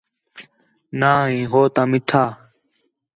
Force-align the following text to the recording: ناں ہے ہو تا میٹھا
ناں 0.99 1.21
ہے 1.29 1.39
ہو 1.51 1.61
تا 1.75 1.81
میٹھا 1.89 2.23